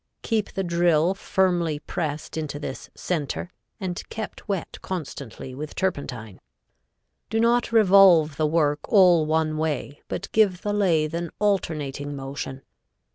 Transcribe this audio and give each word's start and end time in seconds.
Keep 0.23 0.53
the 0.53 0.63
drill 0.63 1.13
firmly 1.13 1.77
pressed 1.77 2.35
into 2.35 2.57
this 2.57 2.89
center 2.95 3.51
and 3.79 4.01
kept 4.09 4.49
wet 4.49 4.79
constantly 4.81 5.53
with 5.53 5.75
turpentine. 5.75 6.39
Do 7.29 7.39
not 7.39 7.71
revolve 7.71 8.35
the 8.35 8.47
work 8.47 8.79
all 8.85 9.27
one 9.27 9.59
way, 9.59 10.01
but 10.07 10.31
give 10.31 10.63
the 10.63 10.73
lathe 10.73 11.13
an 11.13 11.29
alternating 11.39 12.15
motion. 12.15 12.63